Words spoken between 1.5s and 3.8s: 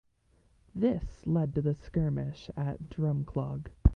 to the skirmish at Drumclog.